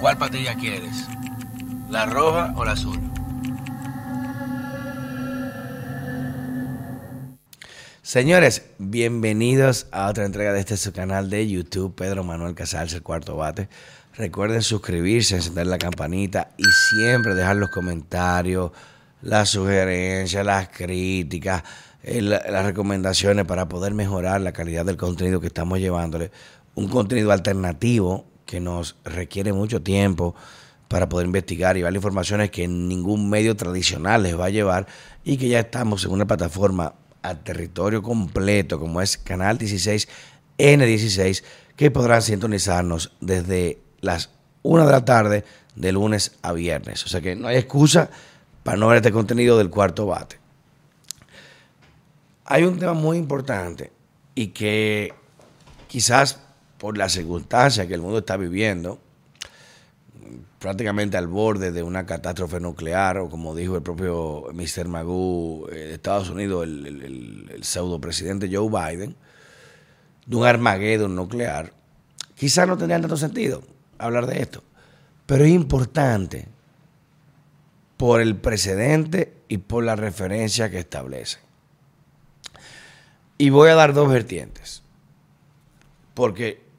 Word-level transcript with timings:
¿Cuál 0.00 0.16
patilla 0.16 0.54
quieres? 0.54 1.06
¿La 1.90 2.06
roja 2.06 2.54
o 2.56 2.64
la 2.64 2.72
azul? 2.72 2.98
Señores, 8.00 8.62
bienvenidos 8.78 9.88
a 9.92 10.08
otra 10.08 10.24
entrega 10.24 10.54
de 10.54 10.60
este 10.60 10.78
su 10.78 10.94
canal 10.94 11.28
de 11.28 11.46
YouTube, 11.46 11.94
Pedro 11.94 12.24
Manuel 12.24 12.54
Casals, 12.54 12.94
el 12.94 13.02
cuarto 13.02 13.36
bate. 13.36 13.68
Recuerden 14.16 14.62
suscribirse, 14.62 15.36
encender 15.36 15.66
la 15.66 15.76
campanita 15.76 16.52
y 16.56 16.64
siempre 16.64 17.34
dejar 17.34 17.56
los 17.56 17.68
comentarios, 17.68 18.72
las 19.20 19.50
sugerencias, 19.50 20.46
las 20.46 20.70
críticas, 20.70 21.62
las 22.02 22.64
recomendaciones 22.64 23.44
para 23.44 23.68
poder 23.68 23.92
mejorar 23.92 24.40
la 24.40 24.52
calidad 24.52 24.86
del 24.86 24.96
contenido 24.96 25.42
que 25.42 25.48
estamos 25.48 25.78
llevándole. 25.78 26.30
Un 26.74 26.88
contenido 26.88 27.32
alternativo 27.32 28.29
que 28.50 28.58
nos 28.58 28.96
requiere 29.04 29.52
mucho 29.52 29.80
tiempo 29.80 30.34
para 30.88 31.08
poder 31.08 31.26
investigar 31.26 31.76
y 31.76 31.82
ver 31.82 31.94
informaciones 31.94 32.50
que 32.50 32.66
ningún 32.66 33.30
medio 33.30 33.54
tradicional 33.54 34.24
les 34.24 34.36
va 34.36 34.46
a 34.46 34.50
llevar 34.50 34.88
y 35.22 35.36
que 35.36 35.48
ya 35.48 35.60
estamos 35.60 36.04
en 36.04 36.10
una 36.10 36.26
plataforma 36.26 36.94
a 37.22 37.34
territorio 37.36 38.02
completo 38.02 38.80
como 38.80 39.00
es 39.00 39.16
Canal 39.18 39.56
16 39.56 40.08
N16 40.58 41.44
que 41.76 41.92
podrán 41.92 42.22
sintonizarnos 42.22 43.12
desde 43.20 43.78
las 44.00 44.30
1 44.64 44.84
de 44.84 44.92
la 44.92 45.04
tarde 45.04 45.44
de 45.76 45.92
lunes 45.92 46.32
a 46.42 46.52
viernes. 46.52 47.04
O 47.04 47.08
sea 47.08 47.20
que 47.20 47.36
no 47.36 47.46
hay 47.46 47.56
excusa 47.56 48.10
para 48.64 48.76
no 48.76 48.88
ver 48.88 48.96
este 48.96 49.12
contenido 49.12 49.58
del 49.58 49.70
cuarto 49.70 50.06
bate. 50.06 50.40
Hay 52.46 52.64
un 52.64 52.80
tema 52.80 52.94
muy 52.94 53.16
importante 53.16 53.92
y 54.34 54.48
que 54.48 55.14
quizás 55.86 56.40
por 56.80 56.96
la 56.96 57.10
circunstancia 57.10 57.86
que 57.86 57.92
el 57.92 58.00
mundo 58.00 58.18
está 58.18 58.38
viviendo, 58.38 58.98
prácticamente 60.58 61.18
al 61.18 61.26
borde 61.26 61.72
de 61.72 61.82
una 61.82 62.06
catástrofe 62.06 62.58
nuclear, 62.58 63.18
o 63.18 63.28
como 63.28 63.54
dijo 63.54 63.76
el 63.76 63.82
propio 63.82 64.46
Mr. 64.54 64.88
Magoo 64.88 65.68
eh, 65.68 65.74
de 65.74 65.94
Estados 65.94 66.30
Unidos, 66.30 66.64
el, 66.64 67.60
pseudo 67.60 68.00
presidente 68.00 68.48
Joe 68.50 68.70
Biden, 68.70 69.14
de 70.24 70.36
un 70.36 70.46
Armageddon 70.46 71.14
nuclear, 71.14 71.74
quizás 72.34 72.66
no 72.66 72.78
tendría 72.78 72.98
tanto 72.98 73.18
sentido 73.18 73.62
hablar 73.98 74.26
de 74.26 74.40
esto, 74.40 74.64
pero 75.26 75.44
es 75.44 75.50
importante 75.50 76.48
por 77.98 78.22
el 78.22 78.36
precedente 78.36 79.34
y 79.48 79.58
por 79.58 79.84
la 79.84 79.96
referencia 79.96 80.70
que 80.70 80.78
establece. 80.78 81.40
Y 83.36 83.50
voy 83.50 83.68
a 83.68 83.74
dar 83.74 83.92
dos 83.92 84.10
vertientes. 84.10 84.82
Porque 86.14 86.69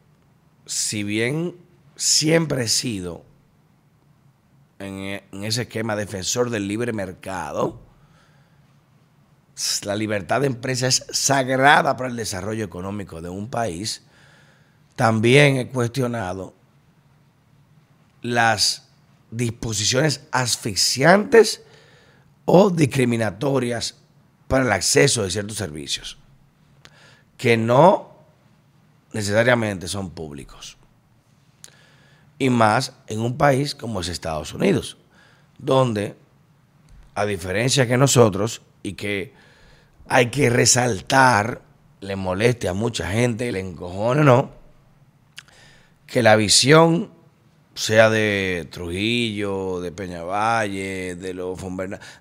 si 0.71 1.03
bien 1.03 1.57
siempre 1.97 2.63
he 2.63 2.67
sido 2.69 3.25
en, 4.79 5.21
ese 5.43 5.63
esquema 5.63 5.97
defensor 5.97 6.49
del 6.49 6.65
libre 6.65 6.93
mercado, 6.93 7.81
la 9.83 9.95
libertad 9.97 10.39
de 10.39 10.47
empresa 10.47 10.87
es 10.87 11.05
sagrada 11.11 11.97
para 11.97 12.09
el 12.09 12.15
desarrollo 12.15 12.63
económico 12.63 13.19
de 13.19 13.27
un 13.27 13.49
país, 13.49 14.03
también 14.95 15.57
he 15.57 15.67
cuestionado 15.67 16.53
las 18.21 18.87
disposiciones 19.29 20.25
asfixiantes 20.31 21.63
o 22.45 22.69
discriminatorias 22.69 23.97
para 24.47 24.63
el 24.63 24.71
acceso 24.71 25.23
de 25.23 25.31
ciertos 25.31 25.57
servicios 25.57 26.17
que 27.37 27.57
no 27.57 28.10
necesariamente 29.13 29.87
son 29.87 30.11
públicos. 30.11 30.77
Y 32.37 32.49
más 32.49 32.93
en 33.07 33.19
un 33.19 33.37
país 33.37 33.75
como 33.75 34.01
es 34.01 34.07
Estados 34.07 34.53
Unidos, 34.53 34.97
donde, 35.57 36.15
a 37.13 37.25
diferencia 37.25 37.87
que 37.87 37.97
nosotros, 37.97 38.61
y 38.83 38.93
que 38.93 39.33
hay 40.07 40.27
que 40.31 40.49
resaltar, 40.49 41.61
le 41.99 42.15
moleste 42.15 42.67
a 42.67 42.73
mucha 42.73 43.11
gente, 43.11 43.51
le 43.51 43.59
encojone 43.59 44.21
o 44.21 44.23
no, 44.23 44.51
que 46.07 46.23
la 46.23 46.35
visión 46.35 47.11
sea 47.75 48.09
de 48.09 48.67
Trujillo, 48.71 49.79
de 49.79 49.91
Peñavalle, 49.91 51.15
de 51.15 51.33
los 51.33 51.59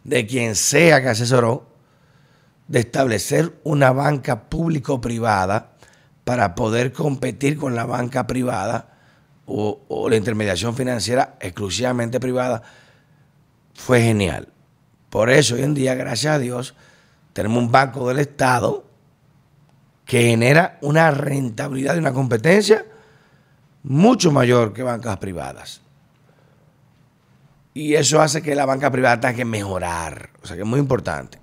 de 0.04 0.26
quien 0.26 0.54
sea 0.54 1.00
que 1.00 1.08
asesoró, 1.08 1.66
de 2.68 2.80
establecer 2.80 3.58
una 3.64 3.90
banca 3.90 4.48
público-privada 4.48 5.76
para 6.24 6.54
poder 6.54 6.92
competir 6.92 7.56
con 7.56 7.74
la 7.74 7.86
banca 7.86 8.26
privada 8.26 8.90
o, 9.46 10.08
la 10.08 10.16
intermediación 10.16 10.76
financiera 10.76 11.36
exclusivamente 11.40 12.20
privada, 12.20 12.62
fue 13.74 14.00
genial. 14.00 14.48
Por 15.08 15.30
eso 15.30 15.56
hoy 15.56 15.62
en 15.62 15.74
día, 15.74 15.94
gracias 15.94 16.34
a 16.34 16.38
Dios, 16.38 16.74
tenemos 17.32 17.58
un 17.58 17.72
banco 17.72 18.08
del 18.08 18.20
Estado 18.20 18.84
que 20.04 20.22
genera 20.22 20.78
una 20.82 21.10
rentabilidad 21.10 21.96
y 21.96 21.98
una 21.98 22.12
competencia 22.12 22.84
mucho 23.82 24.30
mayor 24.30 24.72
que 24.72 24.82
bancas 24.82 25.16
privadas. 25.18 25.80
Y 27.74 27.94
eso 27.94 28.20
hace 28.20 28.42
que 28.42 28.54
la 28.54 28.66
banca 28.66 28.90
privada 28.90 29.20
tenga 29.20 29.34
que 29.34 29.44
mejorar. 29.44 30.30
O 30.42 30.46
sea 30.46 30.56
que 30.56 30.62
es 30.62 30.68
muy 30.68 30.80
importante. 30.80 31.38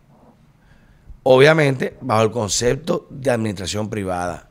Obviamente, 1.24 1.98
bajo 2.02 2.24
el 2.24 2.32
concepto 2.32 3.08
de 3.10 3.32
administración 3.32 3.90
privada, 3.90 4.47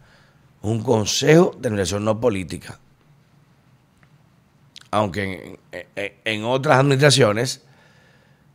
un 0.63 0.83
consejo 0.83 1.53
de 1.59 1.69
administración 1.69 2.05
no 2.05 2.21
política. 2.21 2.79
Aunque 4.91 5.59
en, 6.25 6.45
otras 6.45 6.79
administraciones, 6.79 7.63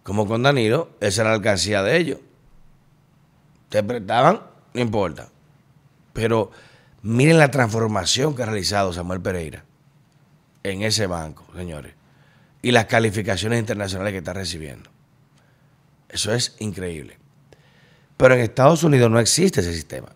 como 0.03 0.27
con 0.27 0.43
Danilo, 0.43 0.91
esa 0.99 1.21
era 1.21 1.31
la 1.31 1.35
alcancía 1.35 1.83
de 1.83 1.97
ellos. 1.97 2.19
Te 3.69 3.83
prestaban, 3.83 4.41
no 4.73 4.81
importa. 4.81 5.29
Pero 6.13 6.51
miren 7.03 7.37
la 7.37 7.51
transformación 7.51 8.35
que 8.35 8.43
ha 8.43 8.47
realizado 8.47 8.91
Samuel 8.91 9.21
Pereira 9.21 9.63
en 10.63 10.81
ese 10.83 11.07
banco, 11.07 11.45
señores. 11.55 11.93
Y 12.61 12.71
las 12.71 12.85
calificaciones 12.85 13.59
internacionales 13.59 14.11
que 14.11 14.19
está 14.19 14.33
recibiendo. 14.33 14.89
Eso 16.09 16.33
es 16.33 16.55
increíble. 16.59 17.17
Pero 18.17 18.35
en 18.35 18.41
Estados 18.41 18.83
Unidos 18.83 19.09
no 19.09 19.19
existe 19.19 19.61
ese 19.61 19.73
sistema. 19.73 20.09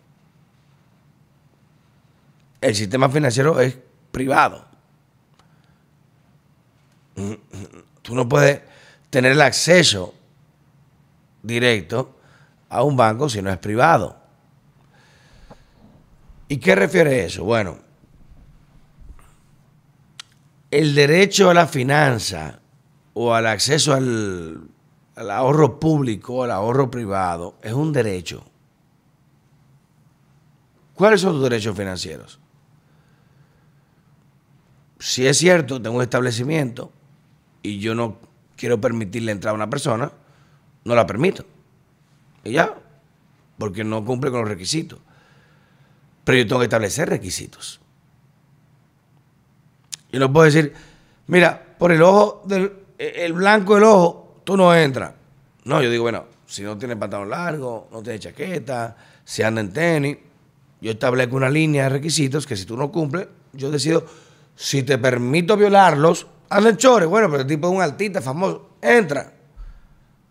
El 2.66 2.74
sistema 2.74 3.08
financiero 3.10 3.60
es 3.60 3.78
privado. 4.12 4.66
Tú 8.02 8.16
no 8.16 8.28
puedes 8.28 8.60
tener 9.12 9.34
el 9.34 9.42
acceso 9.42 10.16
directo 11.44 12.18
a 12.70 12.82
un 12.82 12.98
banco 12.98 13.30
si 13.30 13.40
no 13.44 13.52
es 13.52 13.60
privado. 13.60 14.18
¿Y 16.48 16.58
qué 16.58 16.74
refiere 16.74 17.26
eso? 17.26 17.44
Bueno, 17.44 17.78
el 20.72 20.96
derecho 20.96 21.52
a 21.52 21.54
la 21.54 21.68
finanza 21.68 22.62
o 23.14 23.36
al 23.36 23.46
acceso 23.46 23.94
al 23.94 24.72
ahorro 25.16 25.80
público, 25.80 26.46
el 26.46 26.52
ahorro 26.52 26.90
privado, 26.90 27.60
es 27.62 27.74
un 27.74 27.94
derecho. 27.94 28.44
¿Cuáles 30.96 31.22
son 31.22 31.34
tus 31.34 31.44
derechos 31.44 31.78
financieros? 31.78 32.40
Si 35.06 35.28
es 35.28 35.38
cierto, 35.38 35.80
tengo 35.80 35.98
un 35.98 36.02
establecimiento 36.02 36.92
y 37.62 37.78
yo 37.78 37.94
no 37.94 38.18
quiero 38.56 38.82
permitirle 38.82 39.32
entrar 39.32 39.52
a 39.52 39.54
una 39.56 39.70
persona, 39.70 40.12
no 40.84 40.96
la 40.96 41.06
permito. 41.06 41.46
Y 42.44 42.54
ya, 42.54 42.74
porque 43.60 43.84
no 43.84 44.04
cumple 44.04 44.32
con 44.32 44.40
los 44.40 44.50
requisitos. 44.50 44.98
Pero 46.24 46.40
yo 46.40 46.48
tengo 46.48 46.60
que 46.60 46.66
establecer 46.66 47.08
requisitos. 47.08 47.80
Yo 50.12 50.20
no 50.20 50.34
puedo 50.34 50.46
decir, 50.46 50.74
mira, 51.28 51.76
por 51.78 51.92
el 51.92 52.02
ojo 52.02 52.42
del 52.48 52.74
el 52.98 53.34
blanco 53.34 53.76
del 53.76 53.84
ojo, 53.84 54.42
tú 54.44 54.58
no 54.58 54.74
entras. 54.74 55.14
No, 55.66 55.84
yo 55.84 55.92
digo, 55.92 56.02
bueno, 56.02 56.26
si 56.48 56.64
no 56.64 56.80
tiene 56.80 56.96
pantalón 56.96 57.30
largo, 57.30 57.90
no 57.92 58.02
tiene 58.02 58.18
chaqueta, 58.18 58.98
si 59.24 59.44
anda 59.44 59.62
en 59.62 59.72
tenis, 59.72 60.18
yo 60.82 60.90
establezco 60.90 61.36
una 61.36 61.52
línea 61.52 61.84
de 61.84 61.90
requisitos 61.90 62.48
que 62.48 62.56
si 62.56 62.66
tú 62.66 62.76
no 62.76 62.92
cumples, 62.92 63.28
yo 63.54 63.70
decido, 63.70 64.08
si 64.56 64.84
te 64.84 64.98
permito 64.98 65.58
violarlos, 65.58 66.28
en 66.50 66.78
chores. 66.78 67.08
Bueno, 67.08 67.30
pero 67.30 67.42
el 67.42 67.48
tipo 67.48 67.68
es 67.68 67.74
un 67.74 67.82
artista 67.82 68.22
famoso, 68.22 68.78
entra. 68.82 69.34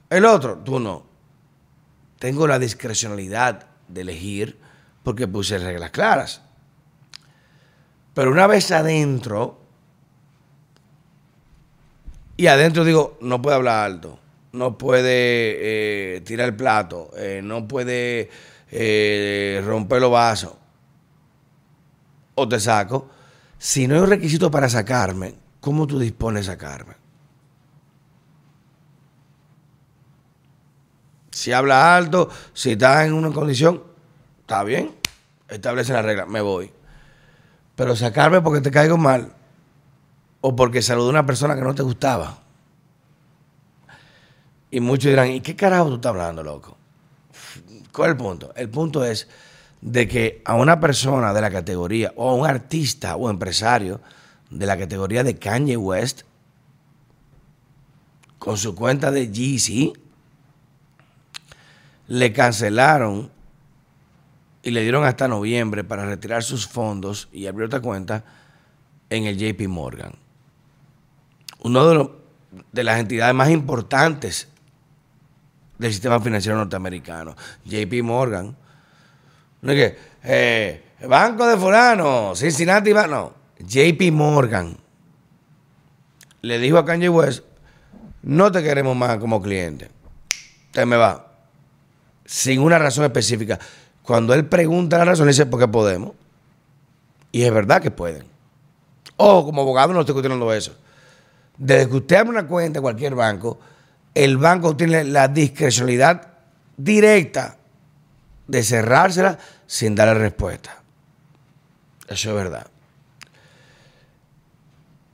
El 0.09 0.25
otro, 0.25 0.59
tú 0.59 0.79
no. 0.79 1.05
Tengo 2.19 2.47
la 2.47 2.59
discrecionalidad 2.59 3.67
de 3.89 4.01
elegir 4.01 4.59
porque 5.03 5.29
puse 5.29 5.59
reglas 5.59 5.91
claras. 5.91 6.43
Pero 8.15 8.31
una 8.31 8.47
vez 8.47 8.71
adentro, 8.71 9.59
y 12.37 12.47
adentro 12.47 12.85
digo, 12.85 13.19
no 13.21 13.43
puede 13.43 13.57
hablar 13.57 13.85
alto, 13.85 14.19
no 14.53 14.79
puede 14.79 16.17
eh, 16.17 16.21
tirar 16.21 16.49
el 16.49 16.57
plato, 16.57 17.11
eh, 17.17 17.41
no 17.43 17.67
puede 17.67 18.31
eh, 18.71 19.63
romper 19.65 20.01
los 20.01 20.11
vasos. 20.11 20.53
O 22.37 22.49
te 22.49 22.59
saco. 22.59 23.11
Si 23.65 23.89
no 23.89 23.95
hay 23.95 24.03
un 24.03 24.11
requisito 24.11 24.51
para 24.51 24.69
sacarme, 24.69 25.37
¿cómo 25.59 25.87
tú 25.87 25.99
dispones 25.99 26.45
sacarme? 26.45 26.97
Si 31.31 31.51
habla 31.51 31.97
alto, 31.97 32.29
si 32.53 32.73
estás 32.73 33.07
en 33.07 33.15
una 33.15 33.31
condición, 33.31 33.83
está 34.43 34.65
bien, 34.65 34.95
establece 35.49 35.95
la 35.95 36.03
regla, 36.03 36.27
me 36.27 36.43
voy. 36.43 36.71
Pero 37.75 37.97
sacarme 37.97 38.43
porque 38.43 38.61
te 38.61 38.71
caigo 38.71 38.99
mal 38.99 39.33
o 40.43 40.55
porque 40.55 40.83
saludé 40.83 41.07
a 41.07 41.11
una 41.13 41.27
persona 41.27 41.55
que 41.55 41.63
no 41.63 41.75
te 41.75 41.83
gustaba. 41.83 42.41
Y 44.71 44.81
muchos 44.81 45.09
dirán, 45.09 45.31
¿y 45.31 45.41
qué 45.41 45.57
carajo 45.57 45.89
tú 45.89 45.95
estás 45.95 46.11
hablando, 46.11 46.43
loco? 46.43 46.77
¿Cuál 47.95 48.11
es 48.11 48.13
el 48.13 48.19
punto? 48.19 48.53
El 48.57 48.69
punto 48.69 49.03
es 49.03 49.27
de 49.85 50.09
que 50.09 50.41
a 50.47 50.55
una 50.55 50.81
persona 50.81 51.35
de 51.35 51.43
la 51.43 51.51
categoría, 51.51 52.11
o 52.17 52.31
a 52.31 52.35
un 52.35 52.47
artista 52.47 53.17
o 53.17 53.29
empresario 53.29 54.01
de 54.49 54.65
la 54.65 54.79
categoría 54.79 55.23
de 55.23 55.39
Kanye 55.39 55.77
West, 55.77 56.23
con 58.39 58.57
su 58.57 58.75
cuenta 58.75 59.11
de 59.11 59.31
Yeezy, 59.31 59.93
le 62.09 62.33
cancelaron 62.33 63.31
y 64.63 64.71
le 64.71 64.81
dieron 64.81 65.05
hasta 65.05 65.29
noviembre 65.29 65.85
para 65.85 66.07
retirar 66.07 66.43
sus 66.43 66.67
fondos 66.67 67.29
y 67.31 67.47
abrir 67.47 67.67
otra 67.67 67.81
cuenta 67.81 68.25
en 69.11 69.25
el 69.25 69.37
JP 69.37 69.69
Morgan. 69.69 70.15
Uno 71.61 71.87
de, 71.87 72.11
de 72.73 72.85
las 72.85 73.01
entidades 73.01 73.35
más 73.35 73.51
importantes 73.51 74.49
del 75.79 75.93
sistema 75.93 76.21
financiero 76.21 76.57
norteamericano. 76.57 77.37
JP 77.67 78.03
Morgan. 78.03 78.57
No 79.65 79.73
es 79.73 79.79
que, 79.79 79.99
eh, 80.25 80.83
Banco 81.09 81.47
de 81.47 81.57
Fulano, 81.57 82.37
Cincinnati, 82.37 82.93
no. 82.93 83.33
JP 83.59 84.13
Morgan 84.13 84.77
le 86.43 86.59
dijo 86.59 86.77
a 86.77 86.85
Kanye 86.85 87.09
West, 87.09 87.45
no 88.23 88.53
te 88.53 88.63
queremos 88.63 88.95
más 88.95 89.17
como 89.17 89.41
cliente. 89.41 89.91
Te 90.71 90.85
me 90.85 90.97
va. 90.97 91.33
Sin 92.27 92.61
una 92.61 92.79
razón 92.79 93.05
específica. 93.05 93.59
Cuando 94.03 94.35
él 94.35 94.47
pregunta 94.47 94.99
la 94.99 95.07
razón, 95.07 95.25
le 95.25 95.33
dice, 95.33 95.47
porque 95.47 95.67
podemos. 95.67 96.13
Y 97.33 97.43
es 97.43 97.53
verdad 97.53 97.81
que 97.81 97.91
pueden. 97.91 98.25
Ojo, 99.17 99.47
como 99.47 99.63
abogado 99.63 99.95
no 99.95 100.01
estoy 100.01 100.13
cuestionando 100.13 100.53
eso. 100.53 100.77
Desde 101.57 101.89
que 101.89 101.97
usted 101.97 102.17
abre 102.17 102.31
una 102.31 102.47
cuenta 102.47 102.81
en 102.81 102.83
cualquier 102.83 103.15
banco, 103.15 103.59
el 104.15 104.37
banco 104.37 104.77
tiene 104.77 105.05
la 105.05 105.29
discrecionalidad 105.29 106.35
directa 106.77 107.57
de 108.47 108.63
cerrársela 108.63 109.39
sin 109.67 109.95
darle 109.95 110.15
respuesta. 110.15 110.83
Eso 112.09 112.31
es 112.31 112.35
verdad. 112.35 112.67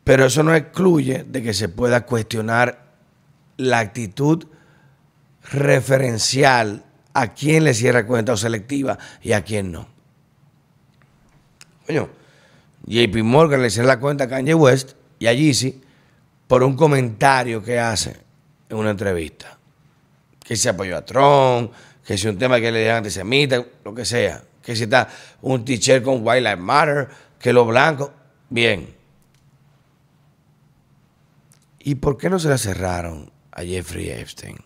Pero 0.05 0.27
eso 0.27 0.43
no 0.43 0.55
excluye 0.55 1.25
de 1.25 1.43
que 1.43 1.55
se 1.55 1.69
pueda 1.69 2.05
cuestionar 2.05 2.91
la 3.57 3.79
actitud 3.79 4.47
referencial 5.53 6.85
a 7.13 7.35
quién 7.35 7.65
le 7.65 7.75
cierra 7.75 8.07
cuenta 8.07 8.33
o 8.33 8.37
selectiva 8.37 8.99
y 9.23 9.33
a 9.33 9.43
quién 9.45 9.73
no. 9.73 9.89
Coño, 11.87 12.09
JP 12.87 13.23
Morgan 13.23 13.63
le 13.63 13.71
cierra 13.71 13.89
la 13.89 14.01
cuenta 14.01 14.25
a 14.25 14.29
Kanye 14.29 14.55
West 14.55 14.93
y 15.19 15.27
a 15.27 15.33
Yeezy 15.33 15.81
por 16.47 16.63
un 16.63 16.77
comentario 16.77 17.63
que 17.63 17.79
hace 17.79 18.17
en 18.69 18.77
una 18.77 18.91
entrevista. 18.91 19.59
Que 20.43 20.57
se 20.57 20.69
apoyó 20.69 20.97
a 20.97 21.05
Trump, 21.05 21.73
que 22.11 22.19
si 22.19 22.27
un 22.27 22.37
tema 22.37 22.59
que 22.59 22.73
le 22.73 22.81
digan 22.81 22.97
antisemita, 22.97 23.65
lo 23.85 23.95
que 23.95 24.05
sea. 24.05 24.43
Que 24.61 24.75
si 24.75 24.83
está 24.83 25.09
un 25.43 25.65
teacher 25.65 26.03
con 26.03 26.27
White 26.27 26.41
Lives 26.41 26.59
Matter, 26.59 27.09
que 27.39 27.53
los 27.53 27.65
blancos. 27.69 28.11
Bien. 28.49 28.93
¿Y 31.79 31.95
por 31.95 32.19
qué 32.19 32.29
no 32.29 32.41
se 32.41 32.49
la 32.49 32.59
cerraron 32.59 33.31
a 33.53 33.63
Jeffrey 33.63 34.11
Epstein? 34.11 34.57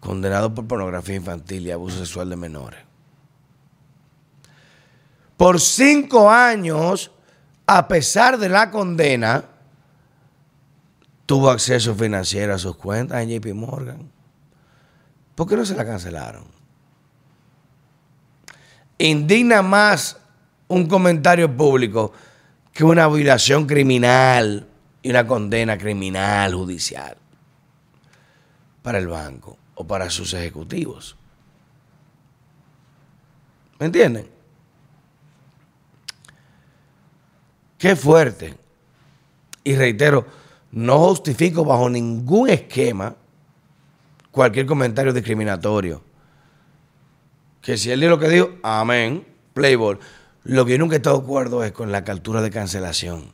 Condenado 0.00 0.52
por 0.52 0.66
pornografía 0.66 1.14
infantil 1.14 1.68
y 1.68 1.70
abuso 1.70 2.00
sexual 2.00 2.30
de 2.30 2.34
menores. 2.34 2.80
Por 5.36 5.60
cinco 5.60 6.28
años, 6.28 7.12
a 7.64 7.86
pesar 7.86 8.38
de 8.38 8.48
la 8.48 8.72
condena, 8.72 9.44
tuvo 11.26 11.48
acceso 11.48 11.94
financiero 11.94 12.56
a 12.56 12.58
sus 12.58 12.74
cuentas 12.74 13.22
en 13.22 13.40
JP 13.40 13.54
Morgan. 13.54 14.17
¿Por 15.38 15.46
qué 15.46 15.54
no 15.54 15.64
se 15.64 15.76
la 15.76 15.86
cancelaron? 15.86 16.42
Indigna 18.98 19.62
más 19.62 20.18
un 20.66 20.88
comentario 20.88 21.56
público 21.56 22.12
que 22.72 22.82
una 22.82 23.06
violación 23.06 23.64
criminal 23.64 24.66
y 25.00 25.10
una 25.10 25.24
condena 25.28 25.78
criminal 25.78 26.52
judicial 26.54 27.16
para 28.82 28.98
el 28.98 29.06
banco 29.06 29.56
o 29.76 29.86
para 29.86 30.10
sus 30.10 30.34
ejecutivos. 30.34 31.16
¿Me 33.78 33.86
entienden? 33.86 34.28
Qué 37.78 37.94
fuerte. 37.94 38.58
Y 39.62 39.76
reitero, 39.76 40.26
no 40.72 40.98
justifico 40.98 41.64
bajo 41.64 41.88
ningún 41.88 42.50
esquema 42.50 43.14
cualquier 44.30 44.66
comentario 44.66 45.12
discriminatorio. 45.12 46.02
Que 47.62 47.76
si 47.76 47.90
él 47.90 48.00
dijo 48.00 48.10
lo 48.10 48.18
que 48.18 48.28
dijo, 48.28 48.50
amén, 48.62 49.26
Playboy. 49.54 49.98
Lo 50.44 50.64
que 50.64 50.72
yo 50.72 50.78
nunca 50.78 50.94
he 50.94 50.98
estado 50.98 51.18
de 51.18 51.24
acuerdo 51.24 51.64
es 51.64 51.72
con 51.72 51.92
la 51.92 52.04
captura 52.04 52.40
de 52.40 52.50
cancelación. 52.50 53.32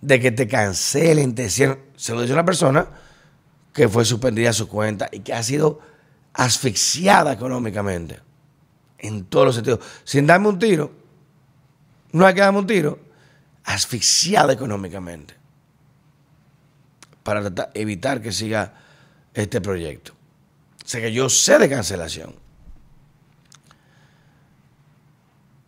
De 0.00 0.20
que 0.20 0.30
te 0.30 0.46
cancelen, 0.46 1.34
te 1.34 1.50
cierren. 1.50 1.80
Se 1.96 2.14
lo 2.14 2.20
dice 2.20 2.32
una 2.32 2.44
persona 2.44 2.86
que 3.72 3.88
fue 3.88 4.04
suspendida 4.04 4.52
su 4.52 4.68
cuenta 4.68 5.08
y 5.10 5.20
que 5.20 5.32
ha 5.32 5.42
sido 5.42 5.80
asfixiada 6.34 7.32
económicamente. 7.32 8.20
En 8.98 9.24
todos 9.24 9.46
los 9.46 9.54
sentidos. 9.54 9.80
Sin 10.04 10.26
darme 10.26 10.48
un 10.48 10.58
tiro. 10.58 10.92
No 12.12 12.26
hay 12.26 12.34
que 12.34 12.40
darme 12.40 12.58
un 12.60 12.66
tiro. 12.66 12.98
Asfixiada 13.64 14.52
económicamente 14.52 15.36
para 17.26 17.52
evitar 17.74 18.22
que 18.22 18.30
siga 18.30 18.72
este 19.36 19.60
proyecto. 19.60 20.12
O 20.84 20.88
sea 20.88 21.00
que 21.00 21.12
yo 21.12 21.28
sé 21.28 21.58
de 21.58 21.68
cancelación. 21.68 22.34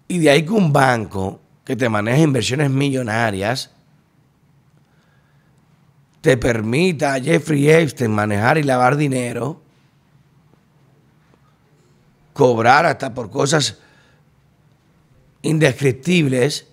Y 0.08 0.18
de 0.18 0.30
ahí 0.30 0.44
que 0.44 0.52
un 0.52 0.72
banco 0.72 1.40
que 1.64 1.76
te 1.76 1.88
maneja 1.88 2.18
inversiones 2.18 2.70
millonarias 2.70 3.70
te 6.22 6.36
permita 6.36 7.14
a 7.14 7.20
Jeffrey 7.20 7.68
Epstein 7.68 8.10
manejar 8.10 8.58
y 8.58 8.62
lavar 8.62 8.96
dinero, 8.96 9.60
cobrar 12.32 12.86
hasta 12.86 13.12
por 13.12 13.30
cosas 13.30 13.78
indescriptibles 15.42 16.66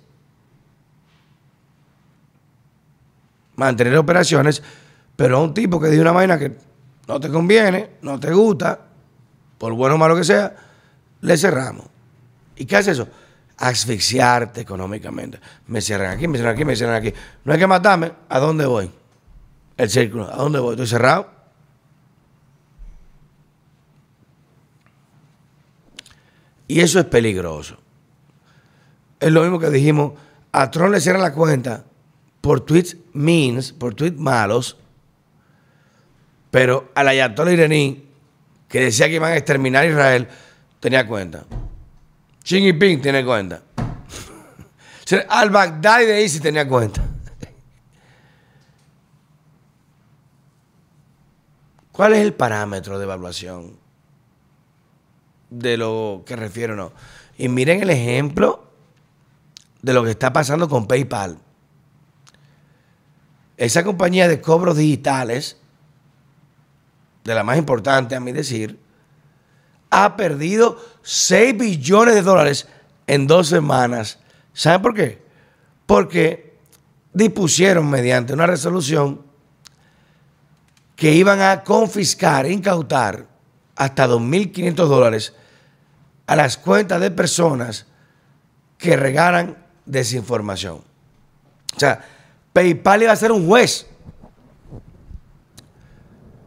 mantener 3.56 3.98
operaciones, 3.98 4.64
pero 5.16 5.38
a 5.38 5.44
un 5.44 5.54
tipo 5.54 5.80
que 5.80 5.88
dice 5.88 6.02
una 6.02 6.12
vaina 6.12 6.38
que 6.38 6.56
no 7.08 7.20
te 7.20 7.30
conviene, 7.30 7.92
no 8.02 8.20
te 8.20 8.34
gusta, 8.34 8.80
por 9.58 9.74
bueno 9.74 9.96
o 9.96 9.98
malo 9.98 10.16
que 10.16 10.24
sea, 10.24 10.56
le 11.22 11.38
cerramos. 11.38 11.86
¿Y 12.56 12.66
qué 12.66 12.78
hace 12.78 12.92
eso? 12.92 13.08
Asfixiarte 13.58 14.62
económicamente. 14.62 15.40
Me 15.68 15.82
cierran 15.82 16.12
aquí, 16.12 16.28
me 16.28 16.38
cierran 16.38 16.56
aquí, 16.56 16.66
me 16.66 16.76
cierran 16.76 16.96
aquí. 16.96 17.14
No 17.44 17.54
hay 17.54 17.60
que 17.60 17.68
matarme. 17.68 18.12
¿A 18.30 18.40
dónde 18.40 18.66
voy? 18.66 18.92
El 19.78 19.90
círculo. 19.90 20.32
¿A 20.32 20.38
dónde 20.38 20.60
voy? 20.60 20.72
¿Estoy 20.72 20.88
cerrado? 20.88 21.30
Y 26.68 26.80
eso 26.82 27.00
es 27.00 27.06
peligroso. 27.06 27.78
Es 29.20 29.32
lo 29.32 29.42
mismo 29.42 29.60
que 29.60 29.70
dijimos, 29.70 30.14
a 30.52 30.72
Tron 30.72 30.92
le 30.92 31.00
cierran 31.00 31.22
la 31.22 31.34
cuenta 31.34 31.86
por 32.42 32.62
tweets 32.62 32.98
means, 33.14 33.72
por 33.72 33.94
tweets 33.94 34.20
malos, 34.20 34.78
pero 36.56 36.88
al 36.96 37.10
ayatollah 37.10 37.52
iraní, 37.52 38.08
que 38.70 38.80
decía 38.80 39.10
que 39.10 39.16
iban 39.16 39.34
a 39.34 39.36
exterminar 39.36 39.84
a 39.84 39.88
Israel, 39.88 40.30
tenía 40.80 41.06
cuenta. 41.06 41.44
Xi 42.46 42.62
Jinping 42.62 43.02
tiene 43.02 43.26
cuenta. 43.26 43.62
Al 45.28 45.50
Baghdadi 45.50 46.06
de 46.06 46.24
ISIS 46.24 46.42
tenía 46.42 46.66
cuenta. 46.66 47.04
¿Cuál 51.92 52.14
es 52.14 52.20
el 52.20 52.34
parámetro 52.34 53.00
de 53.00 53.04
evaluación 53.04 53.78
de 55.50 55.76
lo 55.76 56.24
que 56.26 56.38
refiero 56.38 56.78
no? 56.78 56.94
Y 57.38 57.50
miren 57.50 57.82
el 57.82 57.90
ejemplo 57.90 58.72
de 59.82 59.92
lo 59.92 60.06
que 60.06 60.12
está 60.12 60.32
pasando 60.32 60.70
con 60.70 60.88
PayPal 60.88 61.38
esa 63.58 63.84
compañía 63.84 64.30
de 64.30 64.40
cobros 64.40 64.78
digitales, 64.78 65.58
de 67.26 67.36
la 67.36 67.44
más 67.44 67.58
importante 67.58 68.16
a 68.16 68.20
mi 68.22 68.32
decir, 68.32 68.80
ha 69.90 70.16
perdido 70.16 70.80
6 71.02 71.58
billones 71.58 72.16
de 72.16 72.22
dólares 72.22 72.68
en 73.08 73.28
dos 73.28 73.48
semanas. 73.48 74.20
¿Saben 74.54 74.82
por 74.82 74.94
qué? 74.94 75.24
Porque 75.86 76.58
dispusieron 77.12 77.90
mediante 77.90 78.34
una 78.34 78.46
resolución 78.46 79.22
que 80.96 81.12
iban 81.12 81.42
a 81.42 81.64
confiscar, 81.64 82.46
incautar 82.46 83.26
hasta 83.76 84.08
2.500 84.08 84.76
dólares 84.76 85.34
a 86.28 86.36
las 86.36 86.58
cuentas 86.58 87.02
de 87.02 87.12
personas 87.12 87.86
que 88.78 88.96
regaran 88.96 89.58
desinformación. 89.86 90.76
O 91.76 91.80
sea, 91.80 92.06
PayPal 92.54 93.04
iba 93.04 93.12
a 93.12 93.18
ser 93.18 93.32
un 93.32 93.48
juez. 93.48 93.88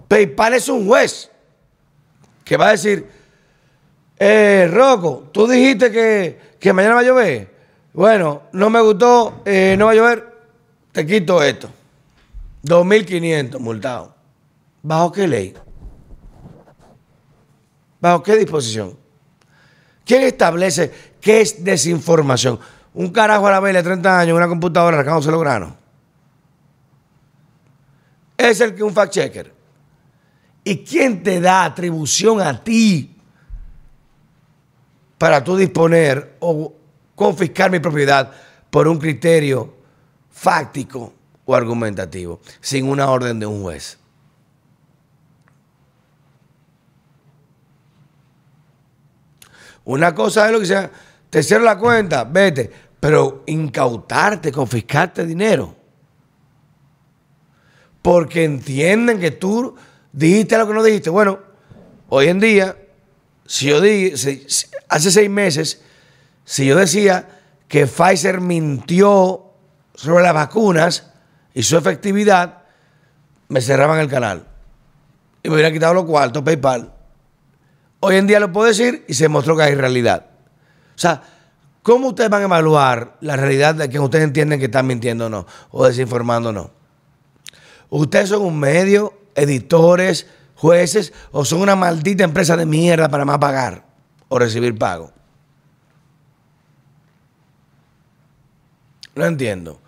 PayPal 0.09 0.55
es 0.55 0.69
un 0.69 0.87
juez 0.87 1.31
que 2.45 2.57
va 2.57 2.69
a 2.69 2.71
decir, 2.73 3.07
eh, 4.19 4.71
tú 5.33 5.47
dijiste 5.47 5.93
que, 6.59 6.73
mañana 6.73 6.95
va 6.95 7.01
a 7.01 7.05
llover. 7.05 7.55
Bueno, 7.93 8.43
no 8.53 8.71
me 8.71 8.81
gustó, 8.81 9.43
eh, 9.45 9.77
no 9.79 9.87
va 9.87 9.93
a 9.93 9.95
llover, 9.95 10.39
te 10.93 11.07
quito 11.07 11.43
esto. 11.43 11.69
2.500 12.65 13.59
multado. 13.59 14.15
¿Bajo 14.83 15.13
qué 15.13 15.29
ley? 15.29 15.55
¿Bajo 18.01 18.23
qué 18.23 18.37
disposición? 18.37 18.97
¿Quién 20.05 20.23
establece 20.23 20.91
qué 21.21 21.43
es 21.43 21.63
desinformación? 21.63 22.59
Un 22.95 23.11
carajo 23.11 23.47
a 23.47 23.51
la 23.51 23.61
vela 23.61 23.81
de 23.81 23.85
30 23.85 24.21
años, 24.21 24.37
una 24.37 24.49
computadora 24.49 24.97
arrancándose 24.97 25.31
los 25.31 25.41
granos. 25.41 25.75
Es 28.39 28.61
el 28.61 28.75
que 28.75 28.83
un 28.83 28.95
fact 28.95 29.13
checker. 29.13 29.58
¿Y 30.69 30.85
quién 30.85 31.23
te 31.23 31.41
da 31.41 31.65
atribución 31.65 32.43
a 32.43 32.63
ti 32.63 33.17
para 35.17 35.43
tú 35.43 35.57
disponer 35.57 36.37
o 36.41 36.75
confiscar 37.15 37.71
mi 37.71 37.81
propiedad 37.81 38.31
por 38.69 38.87
un 38.87 38.99
criterio 38.99 39.73
fáctico 40.29 41.15
o 41.47 41.55
argumentativo, 41.55 42.41
sin 42.61 42.87
una 42.87 43.09
orden 43.11 43.41
de 43.41 43.47
un 43.47 43.63
juez? 43.63 43.99
Una 49.87 50.15
cosa 50.15 50.45
es 50.45 50.53
lo 50.53 50.61
que 50.61 50.67
sea, 50.67 50.91
te 51.31 51.43
cierro 51.43 51.65
la 51.65 51.79
cuenta, 51.79 52.25
vete, 52.25 52.71
pero 53.01 53.43
incautarte, 53.47 54.53
confiscarte 54.53 55.25
dinero. 55.25 55.75
Porque 58.03 58.45
entienden 58.45 59.19
que 59.19 59.31
tú 59.31 59.75
dijiste 60.13 60.59
lo 60.59 60.67
que 60.67 60.75
no 60.75 60.83
dijiste. 60.83 61.11
Bueno, 61.11 61.39
hoy 62.09 62.29
en 62.29 62.41
día, 62.41 62.77
si 63.47 63.67
yo 63.67 63.81
di, 63.81 64.13
hace 64.89 65.11
seis 65.11 65.31
meses, 65.31 65.83
si 66.45 66.67
yo 66.67 66.77
decía 66.77 67.29
que 67.69 67.87
Pfizer 67.87 68.41
mintió 68.41 69.53
sobre 69.95 70.23
las 70.23 70.35
vacunas 70.35 71.11
y 71.55 71.63
su 71.63 71.77
efectividad, 71.77 72.63
me 73.49 73.61
cerraban 73.61 73.99
el 74.01 74.09
canal. 74.09 74.47
Y 75.43 75.49
me 75.49 75.55
hubieran 75.55 75.73
quitado 75.73 75.95
los 75.95 76.05
cuartos, 76.05 76.43
PayPal. 76.43 76.93
Hoy 78.01 78.17
en 78.17 78.27
día 78.27 78.39
lo 78.39 78.53
puedo 78.53 78.69
decir 78.69 79.05
y 79.09 79.15
se 79.15 79.29
mostró 79.29 79.57
que 79.57 79.65
hay 79.65 79.75
realidad. 79.75 80.27
O 80.95 80.99
sea, 80.99 81.23
¿cómo 81.83 82.09
ustedes 82.09 82.31
van 82.31 82.43
a 82.43 82.45
evaluar 82.45 83.17
la 83.21 83.37
realidad 83.37 83.75
de 83.75 83.89
que 83.89 83.99
ustedes 83.99 84.25
entienden 84.25 84.59
que 84.59 84.67
están 84.67 84.87
mintiendo 84.87 85.27
o 85.27 85.29
no? 85.29 85.47
O 85.71 85.87
desinformando 85.87 86.53
no. 86.53 86.71
Ustedes 87.91 88.29
son 88.29 88.43
un 88.43 88.59
medio, 88.59 89.18
editores, 89.41 90.27
jueces, 90.55 91.13
o 91.31 91.45
son 91.45 91.61
una 91.61 91.77
maldita 91.77 92.25
empresa 92.25 92.57
de 92.57 92.67
mierda 92.67 93.09
para 93.09 93.25
más 93.25 93.39
pagar 93.39 93.85
o 94.29 94.39
recibir 94.39 94.77
pago. 94.77 95.13
No 99.15 99.27
entiendo. 99.27 99.81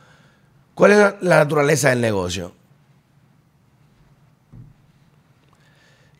¿Cuál 0.75 0.93
es 0.93 0.99
la 1.21 1.37
naturaleza 1.37 1.91
del 1.91 2.01
negocio? 2.01 2.55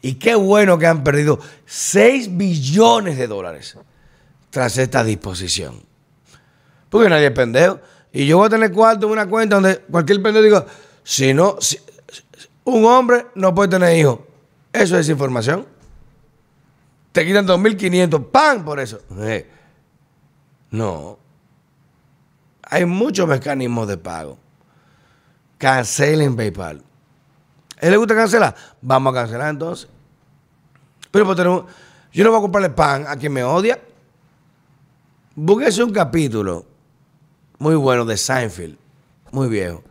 Y 0.03 0.15
qué 0.15 0.35
bueno 0.35 0.79
que 0.79 0.87
han 0.87 1.05
perdido 1.05 1.39
6 1.67 2.37
billones 2.37 3.19
de 3.19 3.27
dólares 3.27 3.77
tras 4.51 4.79
esta 4.79 5.05
disposición. 5.05 5.83
Porque 6.89 7.09
nadie 7.09 7.27
es 7.27 7.33
pendejo. 7.33 7.81
Y 8.13 8.27
yo 8.27 8.39
voy 8.39 8.47
a 8.47 8.51
tener 8.51 8.73
cuarto 8.73 9.07
en 9.07 9.13
una 9.13 9.29
cuenta 9.29 9.57
donde 9.57 9.79
cualquier 9.79 10.23
pendejo 10.23 10.45
diga, 10.45 10.67
si 11.05 11.35
no, 11.35 11.59
un 12.75 12.85
hombre 12.85 13.27
no 13.35 13.55
puede 13.55 13.69
tener 13.69 13.97
hijos. 13.97 14.21
Eso 14.73 14.99
es 14.99 15.09
información. 15.09 15.67
Te 17.13 17.27
quitan 17.27 17.47
2.500, 17.47 18.31
¡pam! 18.31 18.65
Por 18.65 18.79
eso. 18.79 19.01
Eh, 19.19 19.49
no. 20.71 21.19
Hay 22.63 22.85
muchos 22.85 23.27
mecanismos 23.27 23.89
de 23.89 23.99
pago. 23.99 24.39
Cancelen 25.59 26.37
PayPal. 26.37 26.83
¿A 27.81 27.87
él 27.87 27.91
le 27.91 27.97
gusta 27.97 28.15
cancelar? 28.15 28.55
Vamos 28.81 29.13
a 29.13 29.21
cancelar 29.21 29.51
entonces. 29.51 29.89
Pero 31.11 31.25
pues 31.25 31.37
tenemos, 31.37 31.65
yo 32.13 32.25
no 32.25 32.31
voy 32.31 32.39
a 32.39 32.43
comprarle 32.43 32.71
pan 32.71 33.05
a 33.09 33.17
quien 33.17 33.33
me 33.33 33.43
odia. 33.43 33.81
Búsquese 35.35 35.83
un 35.83 35.93
capítulo 35.93 36.65
muy 37.59 37.75
bueno 37.75 38.05
de 38.05 38.17
Seinfeld, 38.17 38.77
muy 39.33 39.49
viejo, 39.49 39.83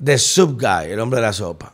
de 0.00 0.18
Sub 0.18 0.58
Guy, 0.58 0.90
el 0.90 0.98
hombre 0.98 1.20
de 1.20 1.26
la 1.26 1.32
sopa. 1.32 1.72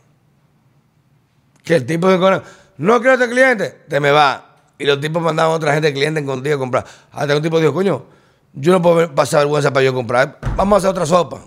Que 1.63 1.75
el 1.75 1.85
tipo 1.85 2.07
que 2.07 2.41
no 2.77 2.99
quiero 2.99 3.13
este 3.13 3.29
cliente, 3.29 3.85
te 3.87 3.99
me 3.99 4.11
va. 4.11 4.43
Y 4.77 4.85
los 4.85 4.99
tipos 4.99 5.21
mandaban 5.21 5.53
a 5.53 5.55
otra 5.55 5.73
gente 5.73 5.91
cliente 5.91 6.23
contigo 6.23 6.55
a 6.55 6.59
comprar. 6.59 6.85
Hasta 7.11 7.35
un 7.35 7.41
tipo 7.41 7.59
dijo, 7.59 7.73
coño, 7.73 8.05
yo 8.53 8.71
no 8.73 8.81
puedo 8.81 9.15
pasar 9.15 9.39
vergüenza 9.39 9.73
para 9.73 9.85
yo 9.85 9.93
comprar. 9.93 10.37
Vamos 10.55 10.75
a 10.75 10.77
hacer 10.77 10.89
otra 10.91 11.05
sopa. 11.05 11.41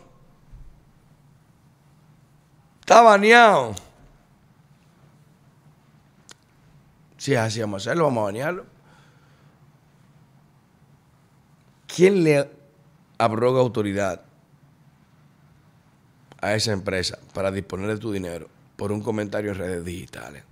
Está 2.81 3.03
baneado. 3.03 3.75
Si 7.19 7.35
así 7.37 7.61
vamos 7.61 7.87
a 7.87 7.91
hacerlo, 7.91 8.05
vamos 8.05 8.23
a 8.23 8.25
banearlo. 8.25 8.67
¿Quién 11.87 12.25
le 12.25 12.51
abroga 13.19 13.61
autoridad 13.61 14.30
a 16.41 16.55
esa 16.55 16.73
empresa 16.73 17.19
para 17.35 17.51
disponer 17.51 17.89
de 17.89 17.99
tu 17.99 18.13
dinero 18.13 18.49
por 18.77 18.93
un 18.93 19.03
comentario 19.03 19.53
en 19.53 19.59
redes 19.59 19.85
digitales? 19.85 20.45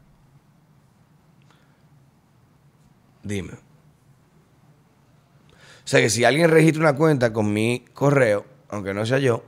Dime. 3.22 3.52
O 3.52 5.90
sea 5.90 6.00
que 6.00 6.10
si 6.10 6.24
alguien 6.24 6.50
registra 6.50 6.82
una 6.82 6.94
cuenta 6.94 7.32
con 7.32 7.52
mi 7.52 7.84
correo, 7.94 8.44
aunque 8.68 8.92
no 8.92 9.06
sea 9.06 9.18
yo, 9.18 9.42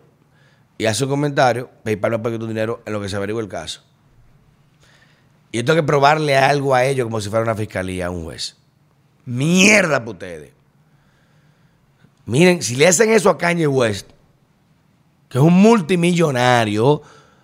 y 0.79 0.87
hace 0.87 1.05
un 1.05 1.11
comentario, 1.11 1.71
PayPal 1.85 2.15
va 2.15 2.31
a 2.31 2.39
tu 2.39 2.47
dinero 2.47 2.83
en 2.87 2.95
lo 2.95 3.03
que 3.03 3.11
se 3.11 3.17
averigua 3.17 3.43
el 3.43 3.49
caso. 3.49 3.83
Y 5.53 5.59
yo 5.59 5.65
tengo 5.65 5.81
que 5.81 5.87
probarle 5.87 6.37
algo 6.37 6.75
a 6.75 6.85
ellos 6.85 7.05
como 7.05 7.21
si 7.21 7.29
fuera 7.29 7.43
una 7.43 7.55
fiscalía, 7.55 8.11
un 8.11 8.25
juez. 8.25 8.57
Mierda 9.27 9.99
para 9.99 10.11
ustedes. 10.13 10.53
Miren, 12.25 12.63
si 12.63 12.77
le 12.77 12.87
hacen 12.87 13.11
eso 13.11 13.29
a 13.29 13.37
Kanye 13.37 13.67
West, 13.67 14.09
que 15.31 15.39
es 15.39 15.45
un 15.45 15.55
multimillonario, 15.55 17.01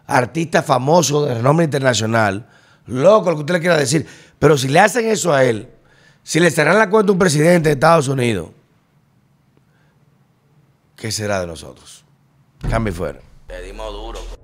artista 0.06 0.62
famoso 0.62 1.24
de 1.24 1.34
renombre 1.34 1.64
internacional, 1.64 2.46
loco 2.86 3.30
lo 3.30 3.36
que 3.36 3.40
usted 3.40 3.54
le 3.54 3.60
quiera 3.60 3.76
decir, 3.76 4.06
pero 4.38 4.58
si 4.58 4.68
le 4.68 4.80
hacen 4.80 5.06
eso 5.06 5.32
a 5.32 5.44
él, 5.44 5.70
si 6.24 6.40
le 6.40 6.50
cerran 6.50 6.78
la 6.78 6.90
cuenta 6.90 7.10
a 7.10 7.14
un 7.14 7.18
presidente 7.18 7.68
de 7.68 7.74
Estados 7.74 8.08
Unidos, 8.08 8.48
¿qué 10.96 11.12
será 11.12 11.40
de 11.40 11.46
nosotros? 11.46 12.04
Cambie 12.68 12.92
fuera. 12.92 13.20
Le 13.48 13.62
dimos 13.62 13.92
duro. 13.92 14.35